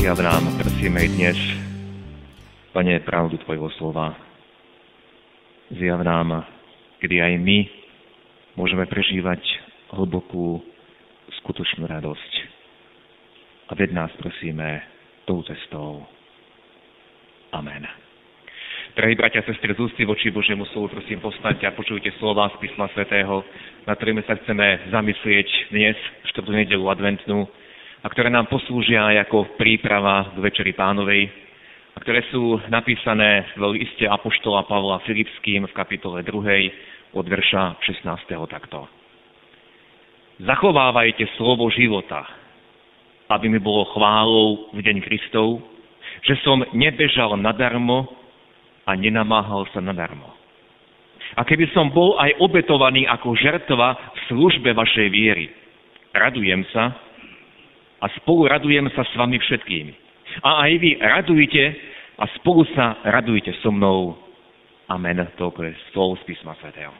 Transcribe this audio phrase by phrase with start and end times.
[0.00, 1.36] Zjav nám, prosíme dnes,
[2.72, 4.16] Pane, pravdu Tvojho slova.
[5.76, 6.40] Zjav nám,
[7.04, 7.68] kedy aj my
[8.56, 9.44] môžeme prežívať
[9.92, 10.64] hlbokú,
[11.44, 12.32] skutočnú radosť.
[13.68, 14.80] A ved nás, prosíme,
[15.28, 16.08] tou cestou.
[17.52, 17.84] Amen.
[18.96, 22.88] Drahí bratia a sestry, z voči Božiemu slovu, prosím, postaňte a počujte slova z písma
[22.96, 23.44] svätého,
[23.84, 27.44] na ktorými sa chceme zamyslieť dnes, v štvrtú nedelu adventnú,
[28.00, 31.28] a ktoré nám poslúžia ako príprava k Večeri pánovej
[31.92, 37.12] a ktoré sú napísané v liste Apoštola Pavla Filipským v kapitole 2.
[37.12, 38.08] od verša 16.
[38.48, 38.88] takto.
[40.40, 42.24] Zachovávajte slovo života,
[43.28, 45.60] aby mi bolo chválou v deň Kristov,
[46.24, 48.08] že som nebežal nadarmo
[48.88, 50.32] a nenamáhal sa nadarmo.
[51.36, 55.52] A keby som bol aj obetovaný ako žertva v službe vašej viery,
[56.16, 57.09] radujem sa,
[58.00, 59.92] a spolu radujem sa s vami všetkými.
[60.40, 61.64] A aj vy radujte
[62.16, 64.16] a spolu sa radujte so mnou.
[64.88, 65.20] Amen.
[65.36, 66.90] Toľko je slov z písma svätého.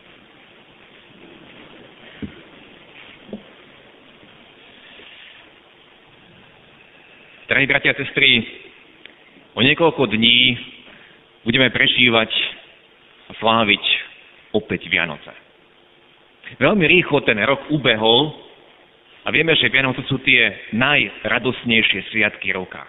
[7.50, 8.46] Drahí bratia a sestry,
[9.58, 10.54] o niekoľko dní
[11.42, 12.30] budeme prežívať
[13.26, 13.82] a sláviť
[14.54, 15.34] opäť Vianoce.
[16.62, 18.49] Veľmi rýchlo ten rok ubehol
[19.24, 22.84] a vieme, že Vianoce sú tie najradosnejšie sviatky roka.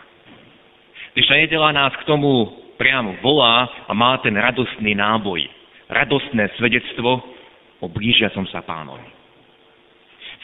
[1.11, 2.47] Dnešná nedela nás k tomu
[2.79, 5.44] priamo volá a má ten radostný náboj,
[5.91, 7.19] radostné svedectvo
[7.83, 9.03] o blížiacom sa pánovi.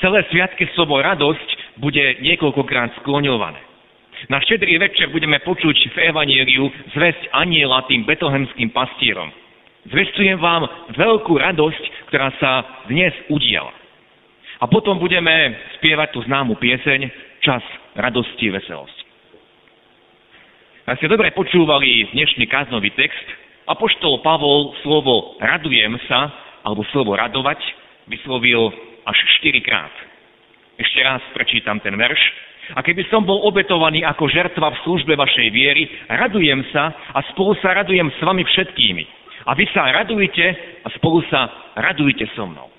[0.03, 3.57] Celé sviatky slovo radosť bude niekoľkokrát skloňované.
[4.29, 9.29] Na štedrý večer budeme počuť v Evanieliu zväzť aniela tým betlehemským pastierom.
[9.88, 10.67] Zvestujem vám
[11.00, 12.51] veľkú radosť, ktorá sa
[12.91, 13.87] dnes udiala.
[14.57, 17.62] A potom budeme spievať tú známu pieseň Čas
[17.94, 19.06] radosti, veselosti.
[20.90, 23.28] Ak ste dobre počúvali dnešný káznový text,
[23.69, 26.31] Apoštol Pavol slovo radujem sa,
[26.66, 27.59] alebo slovo radovať,
[28.09, 28.73] vyslovil
[29.06, 29.94] až štyrikrát.
[30.79, 32.19] Ešte raz prečítam ten verš.
[32.75, 37.53] A keby som bol obetovaný ako žertva v službe vašej viery, radujem sa a spolu
[37.62, 39.03] sa radujem s vami všetkými.
[39.47, 40.45] A vy sa radujte
[40.84, 41.47] a spolu sa
[41.78, 42.76] radujte so mnou.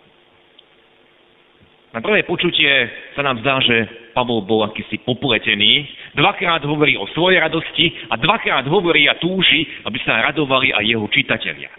[1.89, 2.69] Na prvé počutie
[3.17, 5.89] sa nám zdá, že Pavol bol akýsi popletený.
[6.13, 11.07] Dvakrát hovorí o svojej radosti a dvakrát hovorí a túži, aby sa radovali aj jeho
[11.09, 11.73] čitatelia.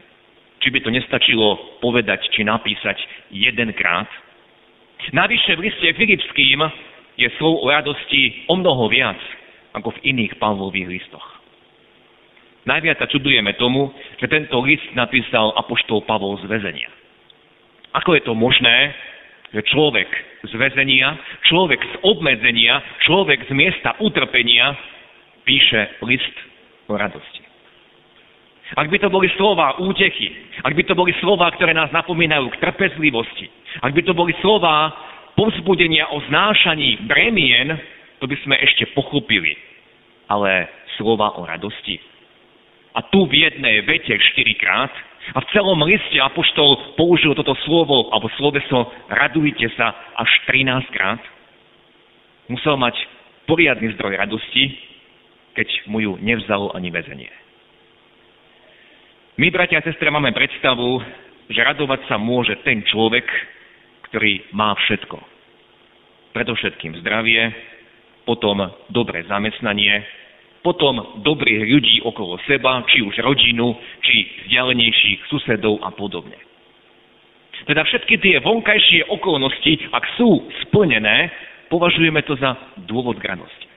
[0.59, 2.98] Či by to nestačilo povedať či napísať
[3.30, 4.09] jedenkrát?
[5.14, 6.59] Navyše v liste Filipským
[7.16, 9.19] je slov o radosti o mnoho viac
[9.78, 11.28] ako v iných Pavlových listoch.
[12.66, 16.90] Najviac sa čudujeme tomu, že tento list napísal apoštol Pavol z väzenia.
[17.94, 18.94] Ako je to možné,
[19.54, 20.10] človek
[20.46, 21.18] z väzenia,
[21.50, 24.78] človek z obmedzenia, človek z miesta utrpenia
[25.44, 26.36] píše list
[26.86, 27.42] o radosti.
[28.78, 30.30] Ak by to boli slova útechy,
[30.62, 33.50] ak by to boli slova, ktoré nás napomínajú k trpezlivosti,
[33.82, 34.94] ak by to boli slova
[35.34, 37.74] povzbudenia o znášaní bremien,
[38.22, 39.58] to by sme ešte pochopili.
[40.30, 40.70] Ale
[41.02, 41.98] slova o radosti.
[42.94, 44.94] A tu v jednej vete štyrikrát
[45.35, 51.22] a v celom liste Apoštol použil toto slovo, alebo sloveso radujte sa až 13 krát.
[52.50, 52.97] Musel mať
[53.46, 54.74] poriadny zdroj radosti,
[55.53, 57.30] keď mu ju nevzalo ani väzenie.
[59.40, 61.00] My, bratia a sestre, máme predstavu,
[61.48, 63.24] že radovať sa môže ten človek,
[64.12, 65.18] ktorý má všetko.
[66.36, 67.48] Predovšetkým zdravie,
[68.27, 68.62] potom
[68.92, 70.06] dobré zamestnanie,
[70.60, 76.36] potom dobrých ľudí okolo seba, či už rodinu, či vzdialenejších susedov a podobne.
[77.68, 81.30] Teda všetky tie vonkajšie okolnosti, ak sú splnené,
[81.68, 82.56] považujeme to za
[82.88, 83.68] dôvod k radosti.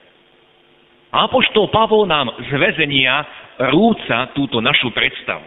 [1.13, 3.21] A apoštol Pavol nám z väzenia
[3.69, 5.45] rúca túto našu predstavu.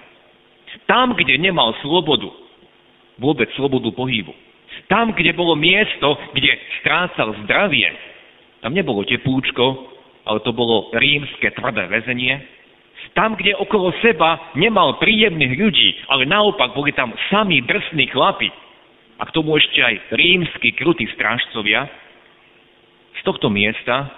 [0.86, 2.30] Tam, kde nemal slobodu,
[3.18, 4.36] vôbec slobodu pohybu,
[4.92, 6.54] tam, kde bolo miesto, kde
[6.84, 7.90] strácal zdravie,
[8.62, 9.95] tam nebolo teplúčko,
[10.26, 12.42] ale to bolo rímske tvrdé väzenie.
[13.14, 18.50] Tam, kde okolo seba nemal príjemných ľudí, ale naopak boli tam sami drsní chlapi
[19.16, 21.88] a k tomu ešte aj rímsky krutí strážcovia,
[23.16, 24.12] z tohto miesta,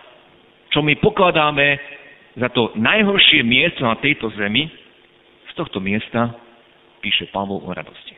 [0.73, 1.77] čo my pokladáme
[2.33, 4.65] za to najhoršie miesto na tejto zemi,
[5.47, 6.33] z tohto miesta
[7.01, 8.17] píše Pavol o radosti.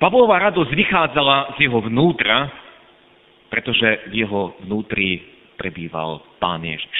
[0.00, 2.48] Pavlova radosť vychádzala z jeho vnútra,
[3.52, 5.20] pretože v jeho vnútri
[5.56, 6.98] prebýval Pán Ježiš.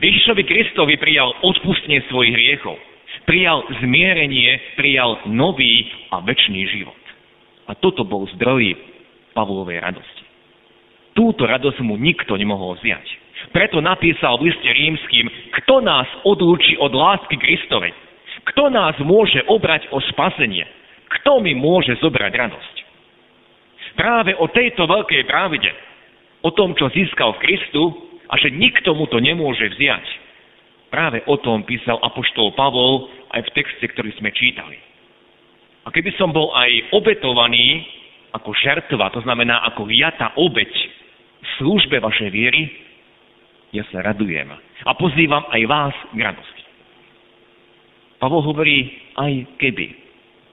[0.00, 2.76] Ježišovi Kristovi prijal odpustenie svojich hriechov.
[3.24, 6.98] Prijal zmierenie, prijal nový a väčší život.
[7.68, 8.76] A toto bol zdroj
[9.32, 10.24] Pavlovej radosti.
[11.14, 13.06] Túto radosť mu nikto nemohol vziať.
[13.54, 15.26] Preto napísal v liste rímským,
[15.62, 17.94] kto nás odlúči od lásky Kristovej?
[18.52, 20.66] Kto nás môže obrať o spasenie?
[21.20, 22.74] Kto mi môže zobrať radosť?
[23.94, 25.70] Práve o tejto veľkej pravde,
[26.44, 27.88] o tom, čo získal Kristu
[28.28, 30.06] a že nikto mu to nemôže vziať.
[30.92, 34.78] Práve o tom písal apoštol Pavol aj v texte, ktorý sme čítali.
[35.84, 37.82] A keby som bol aj obetovaný
[38.36, 40.70] ako žertva, to znamená ako jata obeď
[41.40, 42.62] v službe vašej viery,
[43.74, 44.54] ja sa radujem
[44.86, 46.62] a pozývam aj vás k radosti.
[48.22, 50.03] Pavol hovorí aj keby.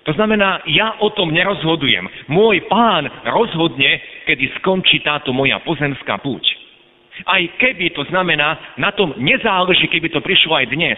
[0.01, 2.09] To znamená, ja o tom nerozhodujem.
[2.25, 6.42] Môj pán rozhodne, kedy skončí táto moja pozemská púť.
[7.30, 10.98] Aj keby to znamená, na tom nezáleží, keby to prišlo aj dnes.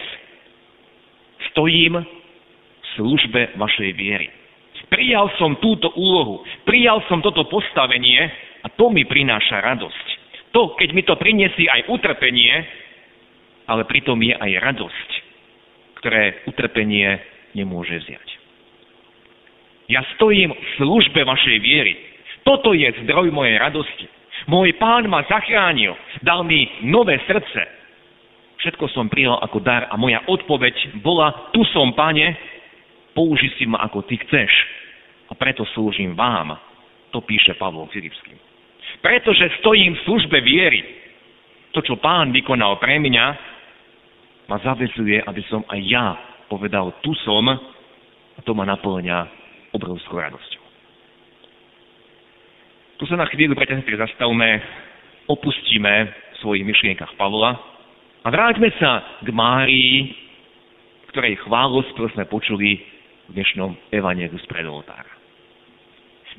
[1.52, 4.32] Stojím v službe vašej viery.
[4.88, 8.30] Prijal som túto úlohu, prijal som toto postavenie
[8.64, 10.06] a to mi prináša radosť.
[10.54, 12.54] To, keď mi to priniesie aj utrpenie,
[13.66, 15.08] ale pritom je aj radosť,
[15.98, 17.20] ktoré utrpenie
[17.58, 18.33] nemôže vziať.
[19.88, 21.94] Ja stojím v službe vašej viery.
[22.44, 24.06] Toto je zdroj mojej radosti.
[24.48, 27.64] Môj pán ma zachránil, dal mi nové srdce.
[28.60, 32.36] Všetko som prijal ako dar a moja odpoveď bola, tu som, pane,
[33.12, 34.52] použi si ma ako ty chceš.
[35.28, 36.56] A preto slúžim vám.
[37.12, 38.36] To píše Pavol Filipským.
[39.00, 40.80] Pretože stojím v službe viery.
[41.72, 43.26] To, čo pán vykonal pre mňa,
[44.48, 46.16] ma zavezuje, aby som aj ja
[46.48, 49.43] povedal, tu som, a to ma naplňa
[49.74, 50.62] obrovskou radosťou.
[53.02, 54.62] Tu sa na chvíľu, sestry, zastavme,
[55.26, 57.58] opustíme v svojich myšlienkach Pavla
[58.22, 60.14] a vráťme sa k Márii,
[61.10, 62.80] ktorej chválospev sme počuli
[63.28, 65.10] v dnešnom evaneliu z predoltára.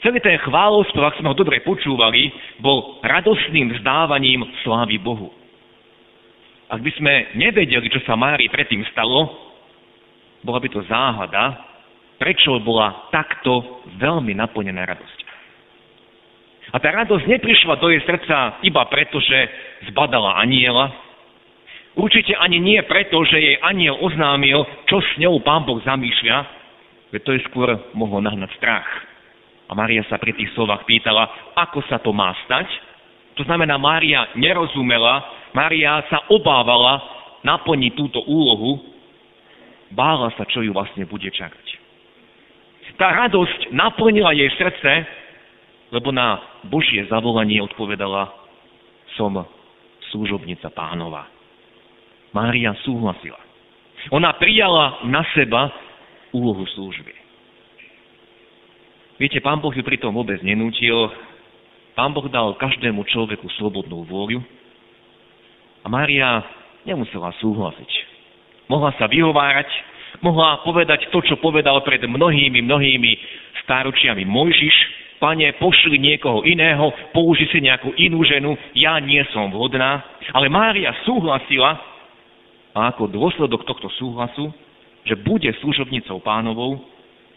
[0.03, 2.29] Celý ten chválospev, ak sme ho dobre počúvali,
[2.61, 5.33] bol radosným vzdávaním slávy Bohu.
[6.69, 9.33] Ak by sme nevedeli, čo sa Márii predtým stalo,
[10.45, 11.57] bola by to záhada,
[12.19, 15.19] prečo bola takto veľmi naplnená radosť.
[16.73, 19.37] A tá radosť neprišla do jej srdca iba preto, že
[19.91, 20.91] zbadala aniela.
[21.95, 26.37] Určite ani nie preto, že jej aniel oznámil, čo s ňou pán Boh zamýšľa,
[27.15, 28.87] veď to je skôr mohlo nahnať strach.
[29.65, 32.67] A Mária sa pri tých slovách pýtala, ako sa to má stať.
[33.39, 35.23] To znamená, Mária nerozumela,
[35.55, 36.99] Mária sa obávala
[37.47, 38.83] naplniť túto úlohu,
[39.95, 41.74] bála sa, čo ju vlastne bude čakať.
[42.95, 44.91] Tá radosť naplnila jej srdce,
[45.91, 48.31] lebo na Božie zavolanie odpovedala
[49.19, 49.35] som
[50.11, 51.27] služobnica pánova.
[52.31, 53.39] Mária súhlasila.
[54.11, 55.71] Ona prijala na seba
[56.35, 57.15] úlohu služby.
[59.15, 61.07] Viete, pán Boh ju pritom vôbec nenútil.
[61.95, 64.43] Pán Boh dal každému človeku slobodnú vôľu
[65.83, 66.43] a Mária
[66.83, 67.91] nemusela súhlasiť.
[68.67, 69.69] Mohla sa vyhovárať,
[70.21, 73.11] mohla povedať to, čo povedal pred mnohými, mnohými
[73.65, 74.75] stáročiami Mojžiš,
[75.17, 80.03] pane, pošli niekoho iného, použi si nejakú inú ženu, ja nie som vhodná.
[80.35, 81.79] Ale Mária súhlasila
[82.75, 84.51] a ako dôsledok tohto súhlasu,
[85.07, 86.83] že bude služobnicou pánovou,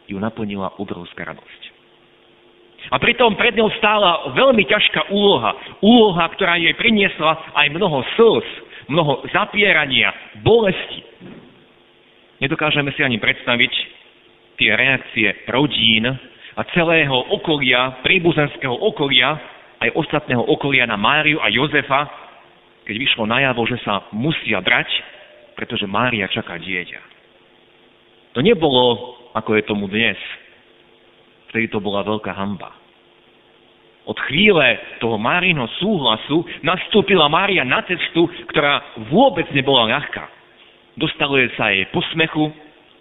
[0.09, 1.63] ju naplnila obrovská radosť.
[2.89, 5.53] A pritom pred ňou stála veľmi ťažká úloha.
[5.85, 8.47] Úloha, ktorá jej priniesla aj mnoho slz,
[8.89, 10.09] mnoho zapierania,
[10.41, 11.05] bolesti.
[12.39, 13.73] Nedokážeme si ani predstaviť
[14.59, 16.07] tie reakcie rodín
[16.55, 19.35] a celého okolia, príbuzenského okolia,
[19.79, 22.07] aj ostatného okolia na Máriu a Jozefa,
[22.87, 24.91] keď vyšlo najavo, že sa musia brať,
[25.55, 27.01] pretože Mária čaká dieťa.
[28.35, 30.19] To nebolo, ako je tomu dnes.
[31.51, 32.71] Vtedy to bola veľká hamba.
[34.09, 38.81] Od chvíle toho Márino súhlasu nastúpila Mária na cestu, ktorá
[39.11, 40.38] vôbec nebola ľahká.
[40.99, 42.51] Dostalo sa jej posmechu,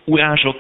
[0.06, 0.58] urážok.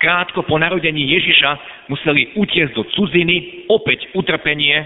[0.00, 4.82] Krátko po narodení Ježiša museli utiesť do cudziny, opäť utrpenie,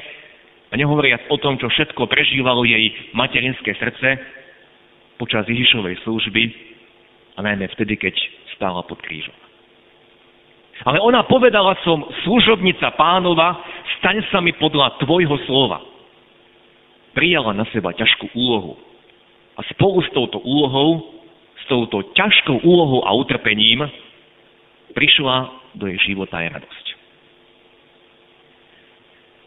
[0.69, 4.19] a nehovoriac o tom, čo všetko prežívalo jej materinské srdce
[5.17, 6.43] počas Ježišovej služby,
[7.37, 8.13] a najmä vtedy, keď
[8.57, 9.33] stála pod krížom.
[10.85, 13.57] Ale ona povedala som, služobnica pánova,
[13.97, 15.81] staň sa mi podľa tvojho slova.
[17.17, 18.77] Prijala na seba ťažkú úlohu
[19.57, 21.16] a spolu s touto úlohou,
[21.67, 23.85] touto ťažkou úlohou a utrpením
[24.97, 25.37] prišla
[25.77, 26.87] do jej života aj radosť.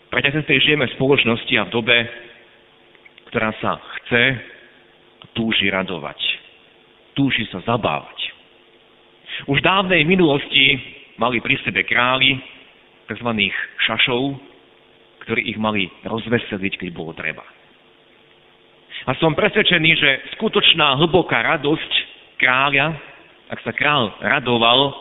[0.10, 1.98] Preto sa žijeme v spoločnosti a v dobe,
[3.30, 4.24] ktorá sa chce
[5.22, 6.18] a túži radovať.
[7.14, 8.18] Túži sa zabávať.
[9.46, 10.82] Už v dávnej minulosti
[11.22, 12.42] mali pri sebe králi,
[13.06, 13.30] tzv.
[13.86, 14.34] šašov,
[15.30, 17.46] ktorí ich mali rozveseliť, keď bolo treba.
[19.06, 22.09] A som presvedčený, že skutočná hlboká radosť
[22.40, 22.96] kráľa,
[23.52, 24.96] ak sa král radoval,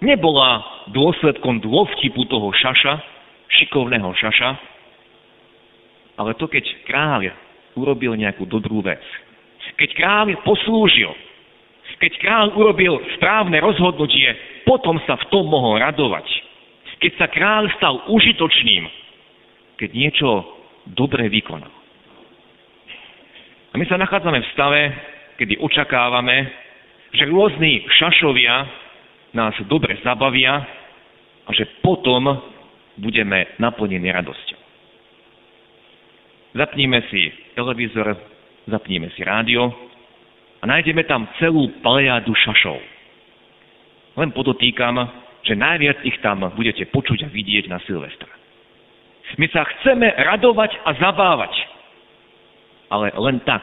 [0.00, 2.94] nebola dôsledkom dôvtipu toho šaša,
[3.48, 4.50] šikovného šaša,
[6.18, 7.30] ale to, keď kráľ
[7.78, 9.02] urobil nejakú dobrú vec.
[9.78, 11.14] Keď kráľ poslúžil,
[12.02, 14.34] keď kráľ urobil správne rozhodnutie,
[14.66, 16.26] potom sa v tom mohol radovať.
[16.98, 18.90] Keď sa kráľ stal užitočným,
[19.78, 20.42] keď niečo
[20.90, 21.70] dobre vykonal.
[23.70, 24.82] A my sa nachádzame v stave,
[25.38, 26.50] kedy očakávame,
[27.12, 28.56] že rôzni šašovia
[29.32, 30.60] nás dobre zabavia
[31.48, 32.28] a že potom
[33.00, 34.60] budeme naplnení radosťou.
[36.56, 38.16] Zapníme si televízor,
[38.66, 39.72] zapníme si rádio
[40.58, 42.80] a nájdeme tam celú plejadu šašov.
[44.18, 44.98] Len podotýkam,
[45.46, 48.32] že najviac ich tam budete počuť a vidieť na Silvestra.
[49.36, 51.52] My sa chceme radovať a zabávať,
[52.88, 53.62] ale len tak,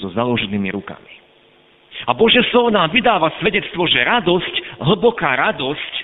[0.00, 1.12] so založenými rukami.
[2.08, 5.94] A Bože slovo nám vydáva svedectvo, že radosť, hlboká radosť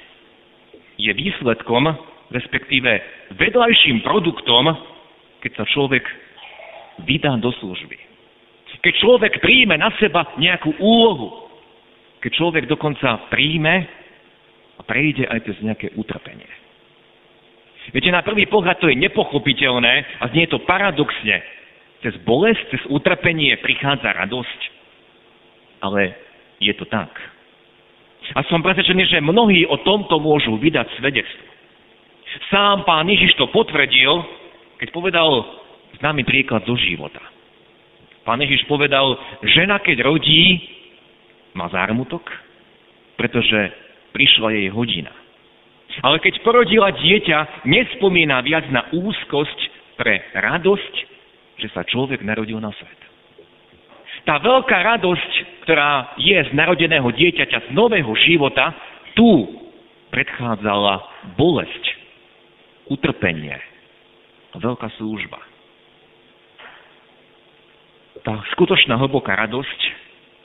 [1.01, 1.89] je výsledkom,
[2.29, 2.91] respektíve
[3.33, 4.69] vedľajším produktom,
[5.41, 6.05] keď sa človek
[7.09, 7.97] vydá do služby.
[8.85, 11.49] Keď človek príjme na seba nejakú úlohu.
[12.21, 13.89] Keď človek dokonca príjme
[14.77, 16.49] a prejde aj cez nejaké utrpenie.
[17.93, 21.41] Viete, na prvý pohľad to je nepochopiteľné a znie to paradoxne.
[22.05, 24.61] Cez bolesť, cez utrpenie prichádza radosť.
[25.85, 26.17] Ale
[26.65, 27.13] je to tak.
[28.33, 31.45] A som presvedčený, že mnohí o tomto môžu vydať svedectvo.
[32.49, 34.25] Sám pán Ježiš to potvrdil,
[34.81, 35.45] keď povedal
[36.01, 37.21] známy príklad zo života.
[38.25, 40.57] Pán Ježiš povedal, žena keď rodí,
[41.53, 42.25] má zármutok,
[43.21, 43.71] pretože
[44.17, 45.13] prišla jej hodina.
[46.03, 49.59] Ale keď porodila dieťa, nespomína viac na úzkosť
[49.95, 50.95] pre radosť,
[51.61, 53.04] že sa človek narodil na svet.
[54.25, 55.33] Tá veľká radosť,
[55.69, 58.73] ktorá je z narodeného dieťaťa, z nového života,
[59.13, 59.61] tu
[60.09, 61.05] predchádzala
[61.37, 61.85] bolesť,
[62.89, 63.57] utrpenie
[64.55, 65.39] veľká služba.
[68.25, 69.81] Tá skutočná hlboká radosť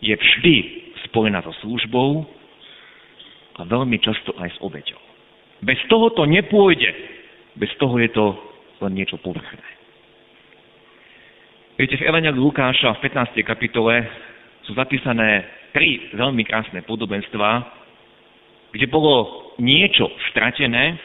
[0.04, 0.56] je vždy
[1.08, 2.28] spojená so službou
[3.56, 5.00] a veľmi často aj s obeťou.
[5.64, 6.92] Bez toho to nepôjde.
[7.56, 8.26] Bez toho je to
[8.84, 9.79] len niečo povrchné.
[11.80, 13.40] Viete, v Evangeliu Lukáša v 15.
[13.48, 14.04] kapitole
[14.68, 17.64] sú zapísané tri veľmi krásne podobenstvá,
[18.76, 21.00] kde bolo niečo stratené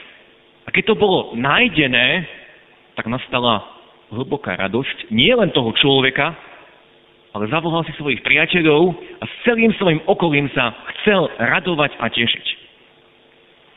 [0.67, 2.27] a keď to bolo nájdené,
[2.99, 3.63] tak nastala
[4.11, 6.35] hlboká radosť nie len toho človeka,
[7.39, 12.47] ale zavolal si svojich priateľov a s celým svojim okolím sa chcel radovať a tešiť.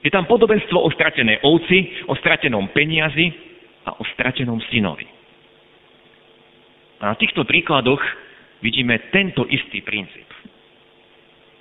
[0.02, 3.30] Je tam podobenstvo o stratenej ovci, o stratenom peniazi
[3.86, 5.17] a o stratenom synovi.
[7.02, 8.02] A na týchto príkladoch
[8.62, 10.26] vidíme tento istý princíp.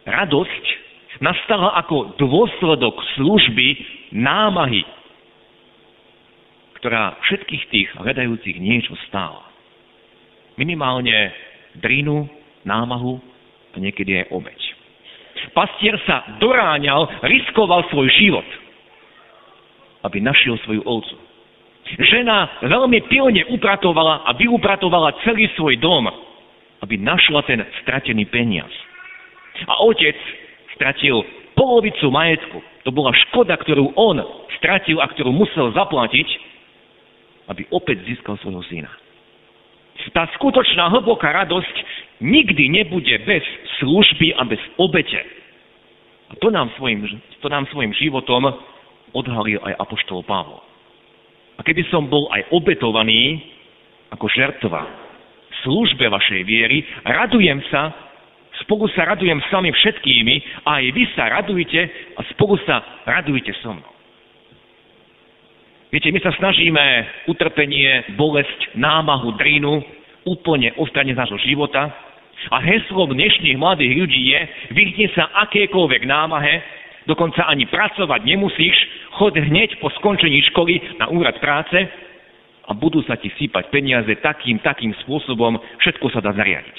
[0.07, 0.65] Radosť
[1.21, 3.69] nastala ako dôsledok služby
[4.17, 4.85] námahy,
[6.81, 9.45] ktorá všetkých tých hľadajúcich niečo stála.
[10.57, 11.33] Minimálne
[11.77, 12.29] drinu,
[12.65, 13.21] námahu
[13.73, 14.61] a niekedy aj obeď.
[15.53, 18.49] Pastier sa doráňal, riskoval svoj život,
[20.05, 21.17] aby našiel svoju ovcu.
[21.87, 26.11] Žena veľmi pilne upratovala a vyupratovala celý svoj dom,
[26.83, 28.71] aby našla ten stratený peniaz.
[29.71, 30.19] A otec
[30.75, 31.23] stratil
[31.55, 32.59] polovicu majetku.
[32.85, 34.19] To bola škoda, ktorú on
[34.59, 36.29] stratil a ktorú musel zaplatiť,
[37.49, 38.91] aby opäť získal svojho syna.
[40.13, 41.77] Tá skutočná hlboká radosť
[42.21, 43.43] nikdy nebude bez
[43.81, 45.19] služby a bez obete.
[46.31, 47.07] A to nám svojim,
[47.41, 48.51] to nám svojim životom
[49.15, 50.61] odhalil aj Apoštol Pavol.
[51.57, 53.41] A keby som bol aj obetovaný
[54.13, 55.07] ako žertva
[55.65, 57.91] službe vašej viery, radujem sa,
[58.63, 61.81] spolu sa radujem s vami všetkými a aj vy sa radujte
[62.15, 63.93] a spolu sa radujte so mnou.
[65.91, 66.83] Viete, my sa snažíme
[67.31, 69.81] utrpenie, bolesť, námahu, drínu
[70.27, 71.89] úplne ostane z nášho života,
[72.53, 74.41] a heslom dnešných mladých ľudí je,
[74.77, 76.55] vyhni sa akékoľvek námahe,
[77.07, 78.77] dokonca ani pracovať nemusíš,
[79.17, 81.79] chod hneď po skončení školy na úrad práce
[82.67, 86.79] a budú sa ti sypať peniaze takým, takým spôsobom, všetko sa dá zariadiť.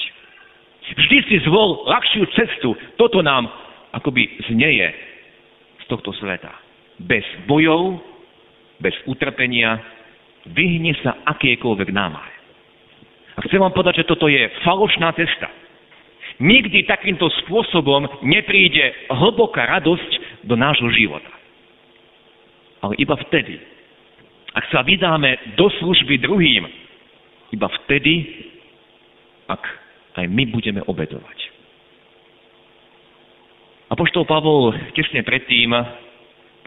[0.88, 2.72] Vždy si zvol ľahšiu cestu.
[2.96, 3.52] Toto nám
[3.92, 4.88] akoby znieje
[5.84, 6.52] z tohto sveta.
[7.04, 8.00] Bez bojov,
[8.80, 9.84] bez utrpenia,
[10.48, 12.34] vyhne sa akékoľvek námahe.
[13.38, 15.52] A chcem vám povedať, že toto je falošná cesta.
[16.38, 21.34] Nikdy takýmto spôsobom nepríde hlboká radosť do nášho života.
[22.86, 23.58] Ale iba vtedy,
[24.54, 26.70] ak sa vydáme do služby druhým,
[27.58, 28.46] iba vtedy,
[29.50, 29.64] ak
[30.18, 31.38] aj my budeme obedovať.
[33.88, 35.74] Apoštol Pavol tesne predtým,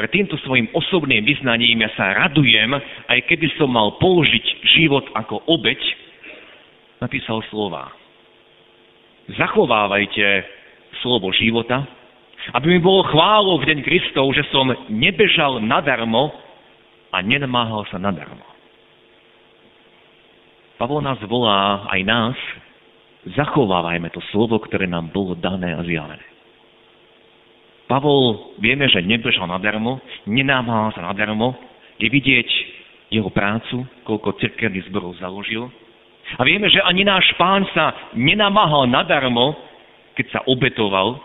[0.01, 2.73] pred týmto svojim osobným vyznaním ja sa radujem,
[3.07, 5.77] aj keby som mal položiť život ako obeď,
[7.05, 8.00] napísal slova.
[9.39, 10.27] Zachovávajte
[11.03, 11.87] slovo života,
[12.57, 16.33] aby mi bolo chválou v deň Kristov, že som nebežal nadarmo
[17.13, 18.43] a nenamáhal sa nadarmo.
[20.81, 22.37] Pavol nás volá aj nás,
[23.37, 26.25] zachovávajme to slovo, ktoré nám bolo dané a zjavené.
[27.85, 31.53] Pavol, vieme, že nebežal nadarmo, nenámal sa nadarmo,
[32.01, 32.49] je vidieť
[33.13, 35.69] jeho prácu, koľko cirkevných zborov založil.
[36.39, 39.57] A vieme, že ani náš pán sa nenamáhal nadarmo,
[40.15, 41.19] keď sa obetoval.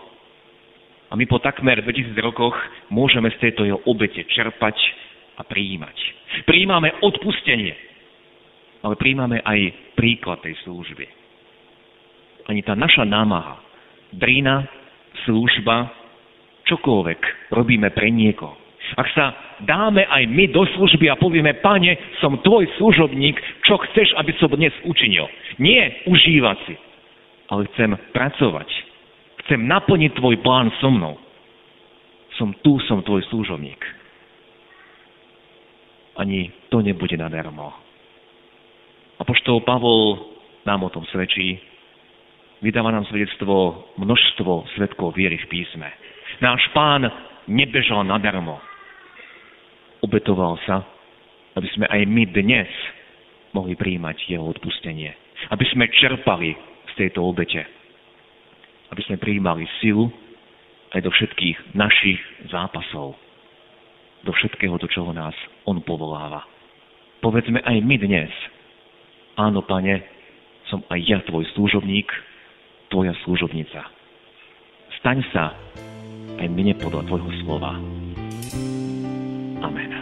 [1.06, 2.56] A my po takmer 2000 rokoch
[2.90, 4.74] môžeme z tejto jeho obete čerpať
[5.38, 5.94] a prijímať.
[6.48, 7.76] Prijímame odpustenie,
[8.82, 11.06] ale prijímame aj príklad tej služby.
[12.50, 13.62] Ani tá naša námaha,
[14.10, 14.66] drina,
[15.26, 15.90] služba,
[16.66, 18.65] čokoľvek robíme pre niekoho.
[18.94, 19.34] Ak sa
[19.66, 23.34] dáme aj my do služby a povieme, pane, som tvoj služobník,
[23.66, 25.26] čo chceš, aby som dnes učinil.
[25.58, 26.74] Nie užívať si,
[27.50, 28.68] ale chcem pracovať.
[29.46, 31.18] Chcem naplniť tvoj plán so mnou.
[32.38, 33.78] Som tu, som tvoj služobník.
[36.16, 37.72] Ani to nebude nadarmo.
[39.20, 40.18] poštol Pavol
[40.64, 41.60] nám o tom svedčí.
[42.64, 45.88] Vydáva nám svedectvo množstvo svetkov viery v písme.
[46.40, 47.04] Náš pán
[47.48, 48.58] nebežal nadarmo.
[50.04, 50.84] Obetoval sa,
[51.56, 52.68] aby sme aj my dnes
[53.56, 55.16] mohli príjmať jeho odpustenie.
[55.48, 56.52] Aby sme čerpali
[56.90, 57.64] z tejto obete.
[58.92, 60.12] Aby sme prijímali silu
[60.92, 62.20] aj do všetkých našich
[62.52, 63.16] zápasov.
[64.24, 66.44] Do všetkého, do čoho nás on povoláva.
[67.24, 68.30] Povedzme aj my dnes,
[69.40, 70.04] áno, pane,
[70.68, 72.06] som aj ja tvoj služobník,
[72.92, 73.86] tvoja služobnica.
[75.00, 75.54] Staň sa
[76.36, 78.05] aj mne podľa Tvojho slova.
[79.64, 79.95] Amen.